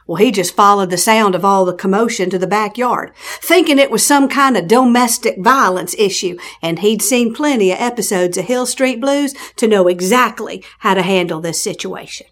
Well, 0.06 0.18
he 0.18 0.32
just 0.32 0.56
followed 0.56 0.90
the 0.90 0.98
sound 0.98 1.34
of 1.34 1.46
all 1.46 1.64
the 1.64 1.74
commotion 1.74 2.30
to 2.30 2.38
the 2.38 2.48
backyard, 2.48 3.14
thinking 3.42 3.80
it 3.80 3.92
was 3.92 4.06
some 4.06 4.28
kind 4.28 4.58
of 4.58 4.68
domestic 4.68 5.38
violence 5.40 5.96
issue, 5.98 6.38
and 6.62 6.80
he'd 6.80 7.02
seen 7.02 7.34
plenty 7.34 7.72
of 7.72 7.80
episodes 7.80 8.38
of 8.38 8.46
Hill 8.46 8.66
Street 8.66 9.00
Blues 9.00 9.34
to 9.56 9.68
know 9.68 9.88
exactly 9.88 10.64
how 10.80 10.94
to 10.94 11.02
handle 11.02 11.40
this 11.40 11.64
situation. 11.64 12.28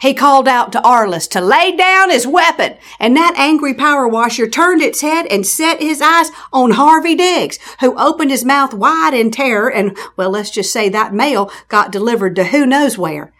He 0.00 0.14
called 0.14 0.48
out 0.48 0.72
to 0.72 0.80
Arliss 0.80 1.28
to 1.30 1.40
lay 1.40 1.76
down 1.76 2.10
his 2.10 2.26
weapon, 2.26 2.76
and 2.98 3.14
that 3.16 3.34
angry 3.36 3.74
power 3.74 4.06
washer 4.08 4.48
turned 4.48 4.80
its 4.80 5.00
head 5.00 5.26
and 5.26 5.46
set 5.46 5.82
his 5.82 6.00
eyes 6.00 6.30
on 6.52 6.70
Harvey 6.70 7.16
Diggs, 7.16 7.58
who 7.80 7.98
opened 7.98 8.30
his 8.30 8.44
mouth 8.44 8.72
wide 8.72 9.12
in 9.12 9.30
terror, 9.30 9.70
and, 9.70 9.96
well, 10.16 10.30
let's 10.30 10.50
just 10.50 10.72
say 10.72 10.88
that 10.88 11.12
mail 11.12 11.50
got 11.68 11.92
delivered 11.92 12.36
to 12.36 12.44
who 12.44 12.64
knows 12.64 12.96
where. 12.96 13.32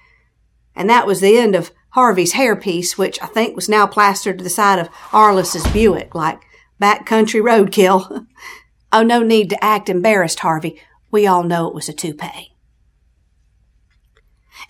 And 0.74 0.90
that 0.90 1.06
was 1.06 1.20
the 1.20 1.38
end 1.38 1.54
of 1.54 1.70
Harvey's 1.92 2.34
hairpiece, 2.34 2.96
which 2.96 3.20
I 3.22 3.26
think 3.26 3.56
was 3.56 3.68
now 3.68 3.86
plastered 3.86 4.38
to 4.38 4.44
the 4.44 4.50
side 4.50 4.78
of 4.78 4.88
Arliss's 5.12 5.66
Buick, 5.72 6.14
like 6.14 6.40
backcountry 6.80 7.42
roadkill. 7.42 8.26
oh, 8.92 9.02
no 9.02 9.22
need 9.22 9.50
to 9.50 9.64
act 9.64 9.88
embarrassed, 9.88 10.40
Harvey. 10.40 10.80
We 11.10 11.26
all 11.26 11.42
know 11.42 11.66
it 11.66 11.74
was 11.74 11.88
a 11.88 11.92
toupee. 11.92 12.54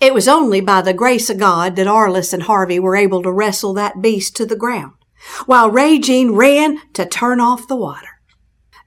It 0.01 0.15
was 0.15 0.29
only 0.29 0.63
by 0.63 0.81
the 0.81 0.95
grace 0.95 1.29
of 1.29 1.39
God 1.39 1.77
that 1.77 1.87
Arliss 1.87 2.33
and 2.33 2.45
Harvey 2.45 2.79
were 2.79 2.97
able 2.97 3.23
to 3.23 3.33
wrestle 3.33 3.75
that 3.75 4.01
beast 4.01 4.35
to 4.37 4.47
the 4.47 4.57
ground, 4.57 4.95
while 5.45 5.71
Ray-Jean 5.71 6.31
ran 6.33 6.79
to 6.95 7.05
turn 7.05 7.39
off 7.39 7.69
the 7.69 7.77
water. 7.77 8.20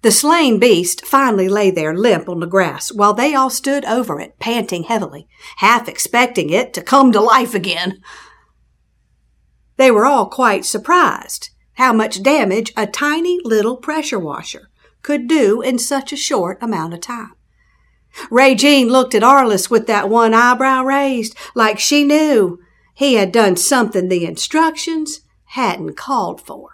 The 0.04 0.12
slain 0.12 0.60
beast 0.60 1.06
finally 1.06 1.48
lay 1.48 1.72
there 1.72 1.96
limp 1.96 2.28
on 2.28 2.42
the 2.42 2.46
grass 2.46 2.92
while 2.92 3.14
they 3.14 3.34
all 3.34 3.50
stood 3.50 3.86
over 3.86 4.20
it, 4.20 4.38
panting 4.38 4.84
heavily, 4.84 5.30
half 5.58 5.88
expecting 5.88 6.50
it 6.50 6.74
to 6.74 6.82
come 6.82 7.14
to 7.14 7.22
life 7.22 7.56
again. 7.56 8.02
They 9.78 9.90
were 9.92 10.06
all 10.06 10.26
quite 10.26 10.66
surprised 10.66 11.52
how 11.76 11.94
much 11.94 12.22
damage 12.22 12.74
a 12.76 12.86
tiny 12.86 13.40
little 13.46 13.78
pressure 13.78 14.20
washer 14.20 14.70
could 15.04 15.30
do 15.30 15.62
in 15.62 15.80
such 15.80 16.12
a 16.12 16.18
short 16.18 16.62
amount 16.62 16.94
of 16.94 17.00
time. 17.00 17.36
Ray-Jean 18.30 18.90
looked 18.90 19.16
at 19.16 19.24
Arliss 19.24 19.70
with 19.70 19.88
that 19.88 20.10
one 20.10 20.34
eyebrow 20.34 20.84
raised, 20.84 21.34
like 21.56 21.80
she 21.80 22.04
knew 22.04 22.60
he 22.94 23.14
had 23.14 23.32
done 23.32 23.56
something 23.56 24.10
the 24.10 24.26
instructions 24.26 25.22
hadn't 25.46 25.96
called 25.96 26.42
for. 26.42 26.73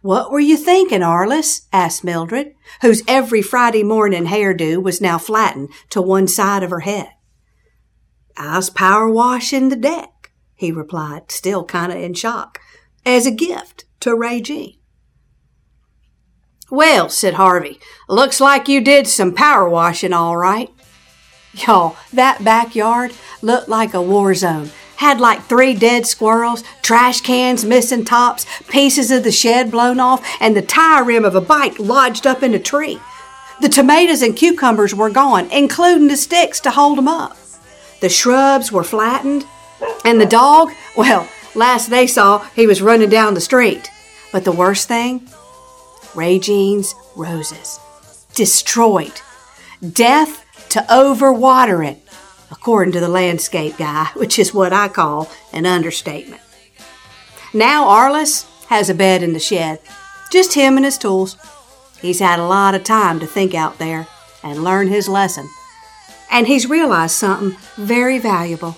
What 0.00 0.30
were 0.30 0.40
you 0.40 0.56
thinking, 0.56 1.00
Arliss? 1.00 1.66
asked 1.72 2.04
Mildred, 2.04 2.54
whose 2.80 3.02
every 3.06 3.42
Friday 3.42 3.82
morning 3.82 4.26
hairdo 4.26 4.82
was 4.82 5.00
now 5.00 5.18
flattened 5.18 5.70
to 5.90 6.02
one 6.02 6.26
side 6.26 6.62
of 6.62 6.70
her 6.70 6.80
head. 6.80 7.10
I's 8.36 8.70
power 8.70 9.08
washing 9.08 9.68
the 9.68 9.76
deck, 9.76 10.32
he 10.54 10.72
replied, 10.72 11.30
still 11.30 11.64
kind 11.64 11.92
of 11.92 11.98
in 11.98 12.14
shock, 12.14 12.60
as 13.04 13.26
a 13.26 13.30
gift 13.30 13.84
to 14.00 14.14
Ray-Jean. 14.14 14.78
Well, 16.70 17.10
said 17.10 17.34
Harvey, 17.34 17.78
looks 18.08 18.40
like 18.40 18.68
you 18.68 18.80
did 18.80 19.06
some 19.06 19.34
power 19.34 19.68
washing 19.68 20.14
all 20.14 20.36
right. 20.36 20.70
Y'all, 21.52 21.96
that 22.12 22.42
backyard 22.42 23.12
looked 23.42 23.68
like 23.68 23.92
a 23.92 24.00
war 24.00 24.34
zone 24.34 24.70
had 25.02 25.20
like 25.20 25.42
three 25.42 25.74
dead 25.74 26.06
squirrels, 26.06 26.62
trash 26.80 27.20
cans 27.20 27.64
missing 27.64 28.04
tops, 28.04 28.46
pieces 28.68 29.10
of 29.10 29.24
the 29.24 29.32
shed 29.32 29.70
blown 29.70 29.98
off, 29.98 30.24
and 30.40 30.56
the 30.56 30.62
tire 30.62 31.04
rim 31.04 31.24
of 31.24 31.34
a 31.34 31.40
bike 31.40 31.78
lodged 31.78 32.26
up 32.26 32.42
in 32.42 32.54
a 32.54 32.58
tree. 32.58 32.98
The 33.60 33.68
tomatoes 33.68 34.22
and 34.22 34.36
cucumbers 34.36 34.94
were 34.94 35.10
gone, 35.10 35.50
including 35.50 36.06
the 36.06 36.16
sticks 36.16 36.60
to 36.60 36.70
hold 36.70 36.98
them 36.98 37.08
up. 37.08 37.36
The 38.00 38.08
shrubs 38.08 38.70
were 38.70 38.84
flattened, 38.84 39.44
and 40.04 40.20
the 40.20 40.26
dog, 40.26 40.70
well, 40.96 41.28
last 41.54 41.90
they 41.90 42.06
saw, 42.06 42.38
he 42.54 42.66
was 42.68 42.80
running 42.80 43.10
down 43.10 43.34
the 43.34 43.40
street. 43.40 43.90
But 44.32 44.44
the 44.44 44.52
worst 44.52 44.88
thing? 44.88 45.28
Ray-Jean's 46.14 46.94
roses. 47.16 47.78
Destroyed. 48.34 49.20
Death 49.92 50.44
to 50.70 50.80
overwater 50.88 51.86
it 51.86 52.01
according 52.52 52.92
to 52.92 53.00
the 53.00 53.08
landscape 53.08 53.76
guy, 53.76 54.10
which 54.14 54.38
is 54.38 54.54
what 54.54 54.72
I 54.72 54.86
call 54.86 55.28
an 55.52 55.66
understatement. 55.66 56.42
Now 57.52 57.86
Arliss 57.86 58.46
has 58.66 58.88
a 58.88 58.94
bed 58.94 59.22
in 59.22 59.32
the 59.32 59.40
shed, 59.40 59.80
just 60.30 60.54
him 60.54 60.76
and 60.76 60.84
his 60.84 60.96
tools. 60.96 61.36
He's 62.00 62.20
had 62.20 62.38
a 62.38 62.46
lot 62.46 62.74
of 62.74 62.84
time 62.84 63.20
to 63.20 63.26
think 63.26 63.54
out 63.54 63.78
there 63.78 64.06
and 64.42 64.64
learn 64.64 64.88
his 64.88 65.08
lesson. 65.08 65.48
And 66.30 66.46
he's 66.46 66.70
realized 66.70 67.14
something 67.14 67.58
very 67.76 68.18
valuable. 68.18 68.76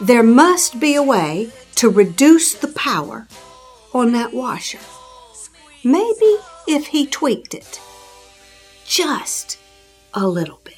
There 0.00 0.24
must 0.24 0.80
be 0.80 0.94
a 0.94 1.02
way 1.02 1.52
to 1.76 1.88
reduce 1.88 2.54
the 2.54 2.68
power 2.68 3.28
on 3.92 4.12
that 4.12 4.34
washer. 4.34 4.80
Maybe 5.84 6.36
if 6.66 6.88
he 6.88 7.06
tweaked 7.06 7.54
it 7.54 7.80
just 8.84 9.58
a 10.12 10.26
little 10.26 10.60
bit. 10.64 10.77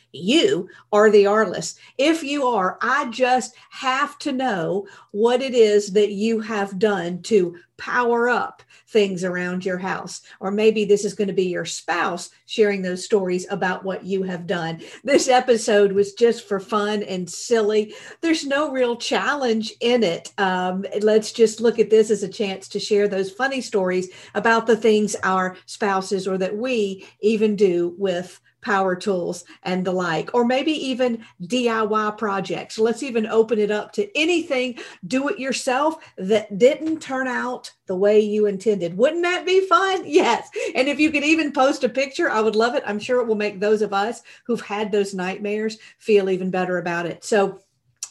you 0.13 0.69
are 0.91 1.09
the 1.09 1.25
Arliss. 1.25 1.77
If 1.97 2.23
you 2.23 2.45
are, 2.45 2.77
I 2.81 3.09
just 3.09 3.55
have 3.69 4.17
to 4.19 4.31
know 4.31 4.87
what 5.11 5.41
it 5.41 5.53
is 5.53 5.93
that 5.93 6.11
you 6.11 6.39
have 6.39 6.79
done 6.79 7.21
to 7.23 7.55
power 7.77 8.29
up 8.29 8.61
things 8.87 9.23
around 9.23 9.65
your 9.65 9.77
house. 9.77 10.21
Or 10.39 10.51
maybe 10.51 10.85
this 10.85 11.03
is 11.03 11.15
going 11.15 11.29
to 11.29 11.33
be 11.33 11.47
your 11.47 11.65
spouse 11.65 12.29
sharing 12.45 12.81
those 12.81 13.03
stories 13.03 13.47
about 13.49 13.83
what 13.83 14.03
you 14.03 14.21
have 14.23 14.45
done. 14.45 14.81
This 15.03 15.27
episode 15.27 15.91
was 15.91 16.13
just 16.13 16.47
for 16.47 16.59
fun 16.59 17.01
and 17.03 17.27
silly. 17.27 17.95
There's 18.21 18.45
no 18.45 18.71
real 18.71 18.97
challenge 18.97 19.73
in 19.79 20.03
it. 20.03 20.31
Um, 20.37 20.85
let's 21.01 21.31
just 21.31 21.61
look 21.61 21.79
at 21.79 21.89
this 21.89 22.11
as 22.11 22.21
a 22.21 22.29
chance 22.29 22.67
to 22.67 22.79
share 22.79 23.07
those 23.07 23.31
funny 23.31 23.61
stories 23.61 24.09
about 24.35 24.67
the 24.67 24.77
things 24.77 25.15
our 25.23 25.57
spouses 25.65 26.27
or 26.27 26.37
that 26.37 26.55
we 26.55 27.07
even 27.21 27.55
do 27.55 27.95
with 27.97 28.39
power 28.61 28.95
tools 28.95 29.43
and 29.63 29.85
the 29.85 29.91
like, 29.91 30.29
or 30.33 30.45
maybe 30.45 30.71
even 30.71 31.23
DIY 31.43 32.17
projects. 32.17 32.79
Let's 32.79 33.03
even 33.03 33.25
open 33.27 33.59
it 33.59 33.71
up 33.71 33.91
to 33.93 34.09
anything 34.17 34.79
do 35.07 35.29
it 35.29 35.39
yourself 35.39 35.95
that 36.17 36.57
didn't 36.57 36.99
turn 37.01 37.27
out 37.27 37.71
the 37.87 37.95
way 37.95 38.19
you 38.19 38.45
intended. 38.45 38.97
Wouldn't 38.97 39.23
that 39.23 39.45
be 39.45 39.65
fun? 39.67 40.03
Yes. 40.11 40.49
And 40.75 40.87
if 40.87 40.99
you 40.99 41.09
could 41.09 41.23
even 41.23 41.51
post 41.51 41.83
a 41.83 41.89
picture, 41.89 42.29
I 42.29 42.41
would 42.41 42.55
love 42.55 42.75
it. 42.75 42.83
I'm 42.85 42.99
sure 42.99 43.21
it 43.21 43.27
will 43.27 43.35
make 43.35 43.59
those 43.59 43.81
of 43.81 43.93
us 43.93 44.21
who've 44.45 44.61
had 44.61 44.91
those 44.91 45.13
nightmares 45.13 45.77
feel 45.99 46.29
even 46.29 46.51
better 46.51 46.77
about 46.77 47.05
it. 47.05 47.23
So, 47.23 47.61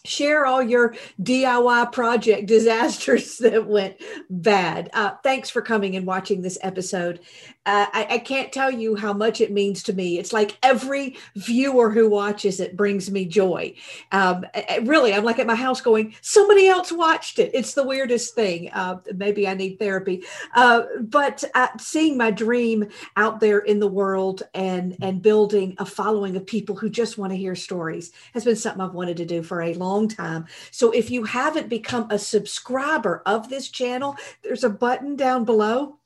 share 0.05 0.47
all 0.47 0.63
your 0.63 0.95
DIY 1.23 1.93
project 1.93 2.47
disasters 2.47 3.39
that 3.39 3.67
went 3.67 3.97
bad. 4.29 4.91
Uh, 4.93 5.13
thanks 5.23 5.51
for 5.51 5.63
coming 5.63 5.97
and 5.97 6.07
watching 6.07 6.43
this 6.43 6.59
episode. 6.63 7.21
Uh, 7.67 7.87
I, 7.93 8.07
I, 8.13 8.19
can't 8.19 8.51
tell 8.51 8.71
you 8.71 8.97
how 8.97 9.13
much 9.13 9.43
it 9.43 9.53
means 9.53 9.83
to 9.83 9.93
me. 9.93 10.19
It's 10.19 10.33
like 10.33 10.57
every 10.63 11.19
viewer 11.37 11.91
who 11.91 12.09
watches 12.09 12.59
it 12.59 12.75
brings 12.75 13.11
me 13.11 13.27
joy. 13.27 13.75
Um, 14.13 14.47
really, 14.85 15.13
I'm 15.13 15.25
like 15.25 15.39
at 15.39 15.47
my 15.47 15.55
house 15.55 15.83
going, 15.83 16.15
somebody 16.23 16.69
else 16.69 16.91
watched 16.91 17.39
it. 17.39 17.51
It's 17.53 17.75
the 17.75 17.87
weirdest 17.87 18.35
thing. 18.35 18.71
Uh, 18.73 18.97
maybe 19.15 19.47
I 19.47 19.53
need 19.53 19.79
therapy. 19.79 20.25
Uh, 20.55 20.85
but 21.03 21.45
uh, 21.55 21.69
seeing 21.79 22.17
my 22.17 22.31
dream 22.31 22.89
out 23.19 23.41
there 23.41 23.59
in 23.59 23.79
the 23.79 23.87
world 23.87 24.43
and 24.55 24.97
and 25.03 25.21
building 25.21 25.75
a 25.77 25.85
following 25.85 26.37
of 26.37 26.47
people 26.47 26.75
who 26.75 26.89
just 26.89 27.19
want 27.19 27.31
to 27.31 27.37
hear 27.37 27.55
stories 27.55 28.11
has 28.33 28.45
been 28.45 28.57
something 28.57 28.81
I've 28.81 28.95
wanted 28.95 29.19
to 29.19 29.27
do 29.27 29.43
for 29.43 29.61
a 29.61 29.75
long 29.75 30.09
time. 30.09 30.47
So 30.71 30.93
if 30.93 31.11
you 31.11 31.25
haven't 31.25 31.69
become 31.69 32.07
a 32.11 32.19
subscriber 32.19 33.23
of 33.27 33.51
this 33.51 33.69
channel, 33.69 34.17
there's 34.43 34.65
a 34.65 34.71
button 34.71 35.15
down 35.15 35.45
below 35.45 36.00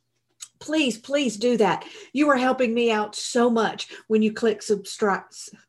please, 0.65 0.97
please 0.97 1.37
do 1.37 1.59
that. 1.59 1.85
You 2.15 2.31
are 2.31 2.39
helping 2.39 2.73
me 2.73 2.91
out 2.91 3.15
so 3.15 3.51
much 3.51 3.89
when 4.09 4.23
you 4.23 4.33
click 4.33 4.63
subscribe. 4.63 5.25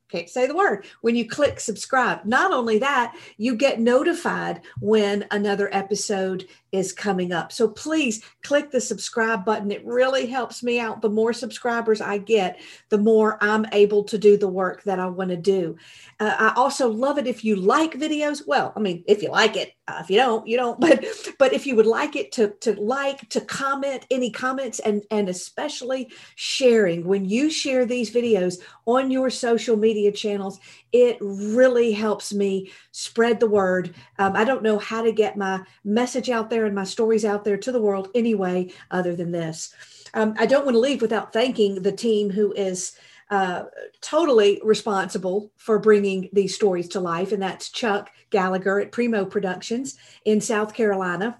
Can't 0.10 0.30
say 0.30 0.48
the 0.48 0.56
word. 0.56 0.86
When 1.02 1.16
you 1.16 1.28
click 1.28 1.60
subscribe 1.60 2.26
not 2.26 2.52
only 2.52 2.80
that 2.80 3.16
you 3.38 3.56
get 3.56 3.80
notified 3.80 4.62
when 4.80 5.26
another 5.32 5.74
episode 5.74 6.48
is 6.72 6.92
coming 6.92 7.32
up. 7.32 7.52
So 7.52 7.68
please 7.68 8.24
click 8.44 8.70
the 8.70 8.82
subscribe 8.82 9.46
button. 9.46 9.72
It 9.72 9.86
really 9.86 10.26
helps 10.26 10.62
me 10.62 10.80
out. 10.80 11.02
The 11.02 11.10
more 11.10 11.34
subscribers 11.34 12.02
i 12.02 12.18
get 12.18 12.60
the 12.90 12.98
more 12.98 13.38
i'm 13.42 13.66
able 13.72 14.04
to 14.06 14.18
do 14.18 14.38
the 14.38 14.48
work 14.48 14.84
that 14.84 15.00
i 15.00 15.08
want 15.08 15.30
to 15.32 15.38
do. 15.38 15.78
Uh, 16.20 16.36
i 16.40 16.54
also 16.56 16.90
love 16.90 17.18
it 17.18 17.28
if 17.28 17.44
you 17.44 17.56
like 17.56 17.94
videos. 17.94 18.42
Well 18.46 18.74
i 18.76 18.80
mean 18.80 19.04
if 19.08 19.22
you 19.22 19.30
like 19.30 19.56
it 19.56 19.74
uh, 19.88 20.00
if 20.02 20.10
you 20.10 20.18
don't 20.18 20.48
you 20.48 20.58
don't. 20.58 20.80
But 20.86 21.06
but 21.40 21.54
if 21.54 21.66
you 21.66 21.76
would 21.76 21.88
like 21.88 22.16
it 22.16 22.32
to 22.34 22.50
to 22.62 22.74
like 22.74 23.28
to 23.30 23.42
comment 23.42 24.06
any 24.12 24.30
comments 24.30 24.80
and 24.80 25.04
and 25.10 25.30
especially 25.30 26.12
sharing. 26.36 27.06
When 27.06 27.26
you 27.26 27.50
share 27.50 27.86
these 27.86 28.12
videos 28.12 28.58
on 28.86 29.10
your 29.10 29.30
social 29.30 29.76
media 29.76 29.95
channels 30.12 30.60
it 30.92 31.18
really 31.22 31.92
helps 31.92 32.34
me 32.34 32.72
spread 32.92 33.40
the 33.40 33.48
word 33.48 33.94
um, 34.20 34.36
i 34.36 34.44
don't 34.44 34.64
know 34.64 34.78
how 34.78 35.02
to 35.02 35.12
get 35.12 35.38
my 35.38 35.62
message 35.84 36.30
out 36.30 36.50
there 36.50 36.66
and 36.66 36.76
my 36.76 36.84
stories 36.84 37.26
out 37.26 37.44
there 37.44 37.58
to 37.58 37.72
the 37.72 37.82
world 37.82 38.10
anyway 38.16 38.70
other 38.92 39.16
than 39.16 39.32
this 39.32 39.74
um, 40.14 40.34
i 40.38 40.46
don't 40.46 40.66
want 40.66 40.76
to 40.76 40.80
leave 40.80 41.02
without 41.02 41.34
thanking 41.34 41.82
the 41.82 41.92
team 41.92 42.30
who 42.30 42.52
is 42.54 42.98
uh, 43.32 43.64
totally 44.02 44.62
responsible 44.64 45.52
for 45.58 45.80
bringing 45.80 46.30
these 46.32 46.54
stories 46.54 46.88
to 46.90 47.00
life, 47.00 47.32
and 47.32 47.42
that's 47.42 47.70
Chuck 47.70 48.12
Gallagher 48.30 48.80
at 48.80 48.92
Primo 48.92 49.26
Productions 49.26 49.98
in 50.26 50.42
South 50.42 50.74
Carolina. 50.76 51.40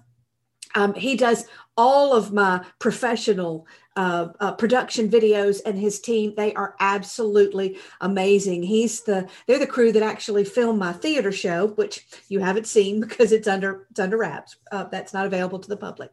Um, 0.76 0.94
he 0.94 1.16
does 1.16 1.46
all 1.76 2.14
of 2.14 2.32
my 2.32 2.64
professional 2.78 3.66
uh, 3.96 4.28
uh, 4.40 4.52
production 4.52 5.08
videos 5.08 5.60
and 5.64 5.78
his 5.78 6.00
team. 6.00 6.34
They 6.36 6.52
are 6.54 6.76
absolutely 6.80 7.78
amazing. 8.02 8.62
He's 8.62 9.02
the 9.02 9.26
they're 9.46 9.58
the 9.58 9.66
crew 9.66 9.90
that 9.92 10.02
actually 10.02 10.44
filmed 10.44 10.78
my 10.78 10.92
theater 10.92 11.32
show 11.32 11.68
which 11.68 12.06
you 12.28 12.40
haven't 12.40 12.66
seen 12.66 13.00
because 13.06 13.32
it's 13.32 13.48
under 13.48 13.86
it's 13.90 14.00
under 14.00 14.18
wraps 14.18 14.56
uh, 14.70 14.84
that's 14.84 15.14
not 15.14 15.26
available 15.26 15.58
to 15.58 15.68
the 15.68 15.76
public. 15.76 16.12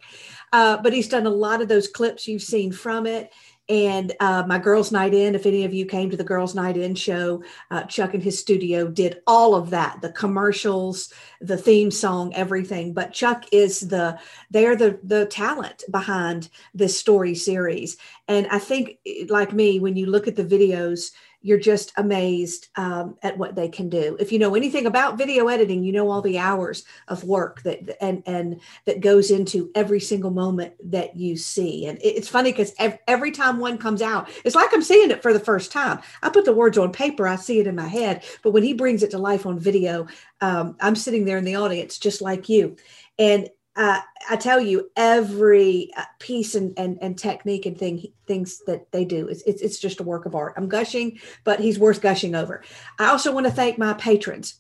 Uh, 0.53 0.77
but 0.77 0.93
he's 0.93 1.10
done 1.10 1.25
a 1.25 1.29
lot 1.29 1.62
of 1.62 1.67
those 1.67 1.88
clips. 1.88 2.27
You've 2.27 2.41
seen 2.41 2.72
from 2.72 3.05
it 3.05 3.32
and 3.70 4.13
uh, 4.20 4.43
my 4.46 4.58
girls 4.58 4.91
night 4.91 5.13
in 5.13 5.36
if 5.36 5.46
any 5.46 5.63
of 5.63 5.74
you 5.74 5.86
came 5.86 6.10
to 6.10 6.17
the 6.17 6.24
girls 6.24 6.53
night 6.53 6.75
in 6.75 6.96
show 6.96 7.41
uh, 7.72 7.84
chuck 7.84 8.13
and 8.13 8.22
his 8.22 8.38
studio 8.38 8.88
did 8.88 9.22
all 9.25 9.55
of 9.55 9.70
that 9.70 10.01
the 10.01 10.12
commercials 10.12 11.13
the 11.39 11.58
theme 11.58 11.91
song 11.91 12.34
everything. 12.34 12.93
But 12.93 13.13
chuck 13.13 13.46
is 13.51 13.82
the 13.82 14.20
they're 14.50 14.75
the 14.75 15.00
the 15.03 15.25
talent 15.25 15.84
behind 15.91 16.50
this 16.74 17.00
story 17.00 17.36
series. 17.36 17.98
And 18.27 18.48
i 18.48 18.60
think 18.60 18.98
like 19.29 19.53
me 19.53 19.79
when 19.79 19.96
you 19.96 20.08
look 20.08 20.27
at 20.27 20.36
the 20.36 20.46
videos 20.46 21.12
you're 21.43 21.59
just 21.59 21.91
amazed 21.97 22.69
um, 22.77 23.17
at 23.21 23.38
what 23.38 23.53
they 23.53 23.67
can 23.67 23.89
do. 23.89 24.15
If 24.19 24.31
you 24.31 24.39
know 24.39 24.55
anything 24.55 24.85
about 24.85 25.17
video 25.17 25.50
editing, 25.50 25.83
you 25.83 25.91
know 25.91 26.09
all 26.09 26.21
the 26.21 26.39
hours 26.39 26.85
of 27.09 27.25
work 27.25 27.62
that 27.63 28.01
and 28.01 28.23
and 28.25 28.62
that 28.85 29.01
goes 29.01 29.29
into 29.29 29.69
every 29.75 30.00
single 30.00 30.31
moment 30.31 30.73
that 30.91 31.17
you 31.17 31.35
see. 31.35 31.85
And 31.85 32.00
it's 32.01 32.29
funny 32.29 32.51
because 32.51 32.73
every 33.07 33.31
time 33.31 33.59
one 33.59 33.77
comes 33.77 34.01
out, 34.01 34.29
it's 34.45 34.55
like 34.55 34.73
I'm 34.73 34.81
seeing 34.81 35.12
it 35.12 35.21
for 35.21 35.33
the 35.33 35.39
first 35.39 35.71
time. 35.71 36.00
I 36.23 36.29
put 36.29 36.45
the 36.45 36.53
words 36.53 36.77
on 36.77 36.93
paper, 36.93 37.27
I 37.27 37.35
see 37.35 37.59
it 37.59 37.67
in 37.67 37.75
my 37.75 37.88
head, 37.88 38.23
but 38.41 38.51
when 38.51 38.63
he 38.63 38.73
brings 38.73 39.03
it 39.03 39.12
to 39.12 39.17
life 39.17 39.45
on 39.45 39.59
video, 39.59 40.07
um, 40.39 40.77
I'm 40.79 40.95
sitting 40.95 41.25
there 41.25 41.38
in 41.38 41.45
the 41.45 41.55
audience 41.55 41.97
just 41.97 42.21
like 42.21 42.47
you. 42.47 42.77
And 43.19 43.50
uh, 43.75 44.00
I 44.30 44.36
tell 44.36 44.60
you, 44.60 44.92
every 44.96 45.92
uh, 45.98 46.03
piece 46.20 46.56
and, 46.56 46.77
and, 46.77 46.98
and 47.01 47.18
technique 47.18 47.65
and 47.65 47.77
thing 47.77 48.06
things 48.27 48.62
that 48.68 48.92
they 48.92 49.03
do, 49.03 49.27
it's, 49.27 49.42
it's, 49.44 49.62
it's 49.62 49.80
just 49.80 50.00
a 50.00 50.03
work 50.03 50.25
of 50.25 50.36
art. 50.36 50.53
I'm 50.58 50.70
gushing, 50.70 51.20
but 51.44 51.60
he's 51.60 51.80
worth 51.80 52.01
gushing 52.01 52.36
over. 52.36 52.63
I 53.00 53.08
also 53.08 53.32
want 53.32 53.48
to 53.48 53.51
thank 53.51 53.77
my 53.77 53.94
patrons. 53.94 54.60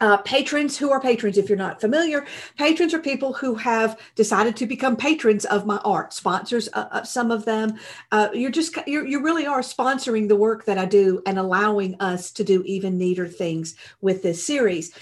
Uh, 0.00 0.18
patrons 0.18 0.76
who 0.76 0.90
are 0.90 1.00
patrons, 1.00 1.38
if 1.38 1.48
you're 1.48 1.56
not 1.56 1.80
familiar, 1.80 2.26
patrons 2.58 2.92
are 2.92 2.98
people 2.98 3.32
who 3.32 3.54
have 3.54 3.98
decided 4.16 4.56
to 4.56 4.66
become 4.66 4.96
patrons 4.96 5.44
of 5.46 5.64
my 5.64 5.78
art, 5.78 6.12
sponsors 6.12 6.68
uh, 6.74 6.88
uh, 6.90 7.02
some 7.04 7.30
of 7.30 7.44
them. 7.44 7.78
Uh, 8.10 8.28
you're 8.34 8.50
just 8.50 8.76
you're, 8.86 9.06
you 9.06 9.22
really 9.22 9.46
are 9.46 9.60
sponsoring 9.60 10.28
the 10.28 10.36
work 10.36 10.64
that 10.64 10.78
I 10.78 10.84
do 10.84 11.22
and 11.26 11.38
allowing 11.38 11.94
us 12.00 12.32
to 12.32 12.44
do 12.44 12.62
even 12.64 12.98
neater 12.98 13.28
things 13.28 13.76
with 14.00 14.22
this 14.22 14.44
series. 14.44 14.92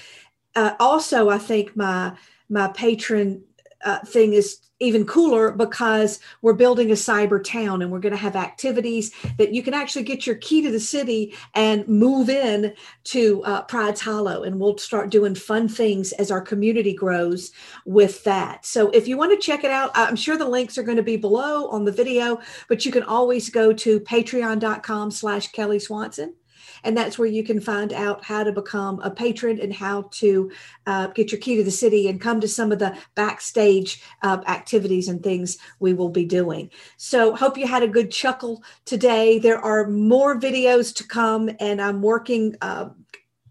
Uh, 0.54 0.74
also, 0.78 1.30
I 1.30 1.38
think 1.38 1.74
my 1.74 2.14
my 2.52 2.68
patron 2.68 3.42
uh, 3.82 3.98
thing 4.00 4.34
is 4.34 4.60
even 4.78 5.06
cooler 5.06 5.52
because 5.52 6.18
we're 6.42 6.52
building 6.52 6.90
a 6.90 6.94
cyber 6.94 7.42
town 7.42 7.82
and 7.82 7.90
we're 7.90 8.00
going 8.00 8.12
to 8.12 8.18
have 8.18 8.34
activities 8.34 9.12
that 9.38 9.54
you 9.54 9.62
can 9.62 9.74
actually 9.74 10.02
get 10.02 10.26
your 10.26 10.36
key 10.36 10.60
to 10.60 10.70
the 10.70 10.80
city 10.80 11.34
and 11.54 11.86
move 11.86 12.28
in 12.28 12.74
to 13.04 13.42
uh, 13.44 13.62
Pride's 13.62 14.00
Hollow. 14.00 14.42
And 14.42 14.58
we'll 14.58 14.76
start 14.78 15.10
doing 15.10 15.36
fun 15.36 15.68
things 15.68 16.12
as 16.12 16.32
our 16.32 16.40
community 16.40 16.94
grows 16.94 17.52
with 17.86 18.22
that. 18.24 18.66
So 18.66 18.90
if 18.90 19.06
you 19.06 19.16
want 19.16 19.30
to 19.32 19.44
check 19.44 19.62
it 19.62 19.70
out, 19.70 19.92
I'm 19.94 20.16
sure 20.16 20.36
the 20.36 20.48
links 20.48 20.76
are 20.76 20.82
going 20.82 20.96
to 20.96 21.02
be 21.02 21.16
below 21.16 21.68
on 21.68 21.84
the 21.84 21.92
video, 21.92 22.40
but 22.68 22.84
you 22.84 22.90
can 22.90 23.04
always 23.04 23.50
go 23.50 23.72
to 23.72 24.00
patreon.com 24.00 25.12
slash 25.12 25.52
Kelly 25.52 25.78
Swanson 25.78 26.34
and 26.84 26.96
that's 26.96 27.18
where 27.18 27.28
you 27.28 27.44
can 27.44 27.60
find 27.60 27.92
out 27.92 28.24
how 28.24 28.44
to 28.44 28.52
become 28.52 29.00
a 29.00 29.10
patron 29.10 29.60
and 29.60 29.72
how 29.72 30.02
to 30.12 30.50
uh, 30.86 31.08
get 31.08 31.32
your 31.32 31.40
key 31.40 31.56
to 31.56 31.64
the 31.64 31.70
city 31.70 32.08
and 32.08 32.20
come 32.20 32.40
to 32.40 32.48
some 32.48 32.72
of 32.72 32.78
the 32.78 32.96
backstage 33.14 34.02
uh, 34.22 34.40
activities 34.46 35.08
and 35.08 35.22
things 35.22 35.58
we 35.80 35.92
will 35.94 36.08
be 36.08 36.24
doing. 36.24 36.70
So, 36.96 37.34
hope 37.34 37.56
you 37.56 37.66
had 37.66 37.82
a 37.82 37.88
good 37.88 38.10
chuckle 38.10 38.62
today. 38.84 39.38
There 39.38 39.58
are 39.58 39.88
more 39.88 40.38
videos 40.38 40.94
to 40.96 41.04
come, 41.04 41.50
and 41.60 41.80
I'm 41.80 42.02
working. 42.02 42.56
Uh, 42.60 42.90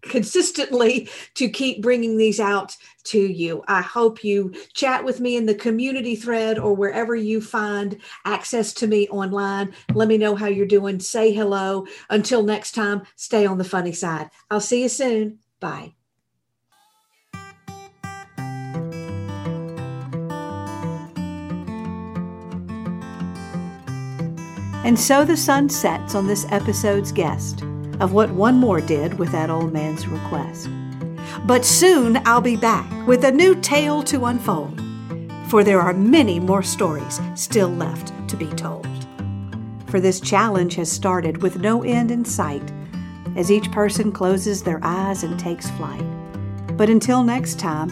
consistently 0.02 1.08
to 1.34 1.48
keep 1.48 1.82
bringing 1.82 2.16
these 2.16 2.40
out 2.40 2.76
to 3.04 3.18
you. 3.18 3.64
I 3.68 3.80
hope 3.80 4.22
you 4.22 4.52
chat 4.74 5.04
with 5.04 5.20
me 5.20 5.36
in 5.36 5.46
the 5.46 5.54
community 5.54 6.16
thread 6.16 6.58
or 6.58 6.74
wherever 6.74 7.16
you 7.16 7.40
find 7.40 7.98
access 8.24 8.72
to 8.74 8.86
me 8.86 9.08
online. 9.08 9.72
Let 9.94 10.08
me 10.08 10.18
know 10.18 10.36
how 10.36 10.46
you're 10.46 10.66
doing. 10.66 11.00
Say 11.00 11.32
hello. 11.32 11.86
Until 12.10 12.42
next 12.42 12.72
time, 12.72 13.02
stay 13.16 13.46
on 13.46 13.58
the 13.58 13.64
funny 13.64 13.92
side. 13.92 14.30
I'll 14.50 14.60
see 14.60 14.82
you 14.82 14.88
soon. 14.88 15.38
Bye. 15.60 15.94
And 24.84 24.98
so 24.98 25.24
the 25.24 25.36
sun 25.36 25.68
sets 25.68 26.16
on 26.16 26.26
this 26.26 26.44
episode's 26.50 27.12
guest 27.12 27.64
of 28.02 28.12
what 28.12 28.32
one 28.32 28.56
more 28.56 28.80
did 28.80 29.14
with 29.14 29.30
that 29.30 29.48
old 29.48 29.72
man's 29.72 30.08
request. 30.08 30.68
But 31.46 31.64
soon 31.64 32.20
I'll 32.26 32.40
be 32.40 32.56
back 32.56 33.06
with 33.06 33.24
a 33.24 33.30
new 33.30 33.54
tale 33.60 34.02
to 34.02 34.26
unfold, 34.26 34.82
for 35.48 35.62
there 35.62 35.80
are 35.80 35.94
many 35.94 36.40
more 36.40 36.64
stories 36.64 37.20
still 37.36 37.68
left 37.68 38.12
to 38.28 38.36
be 38.36 38.48
told. 38.48 38.88
For 39.86 40.00
this 40.00 40.20
challenge 40.20 40.74
has 40.74 40.90
started 40.90 41.42
with 41.42 41.60
no 41.60 41.84
end 41.84 42.10
in 42.10 42.24
sight 42.24 42.72
as 43.36 43.52
each 43.52 43.70
person 43.70 44.10
closes 44.10 44.62
their 44.62 44.80
eyes 44.82 45.22
and 45.22 45.38
takes 45.38 45.70
flight. 45.70 46.04
But 46.76 46.90
until 46.90 47.22
next 47.22 47.60
time, 47.60 47.90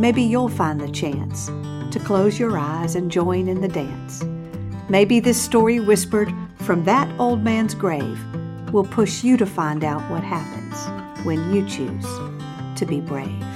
maybe 0.00 0.22
you'll 0.22 0.48
find 0.48 0.80
the 0.80 0.90
chance 0.90 1.46
to 1.90 2.00
close 2.04 2.38
your 2.38 2.56
eyes 2.56 2.94
and 2.94 3.10
join 3.10 3.48
in 3.48 3.60
the 3.60 3.68
dance. 3.68 4.22
Maybe 4.88 5.18
this 5.18 5.40
story 5.40 5.80
whispered 5.80 6.32
from 6.58 6.84
that 6.84 7.12
old 7.18 7.42
man's 7.42 7.74
grave 7.74 8.20
will 8.72 8.84
push 8.84 9.22
you 9.22 9.36
to 9.36 9.46
find 9.46 9.84
out 9.84 10.10
what 10.10 10.24
happens 10.24 11.26
when 11.26 11.54
you 11.54 11.68
choose 11.68 12.06
to 12.76 12.86
be 12.86 13.00
brave. 13.00 13.51